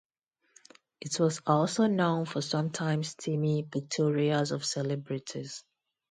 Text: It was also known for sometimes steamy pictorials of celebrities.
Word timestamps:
It 0.99 1.19
was 1.19 1.41
also 1.45 1.85
known 1.85 2.25
for 2.25 2.41
sometimes 2.41 3.09
steamy 3.09 3.61
pictorials 3.61 4.51
of 4.51 4.65
celebrities. 4.65 5.63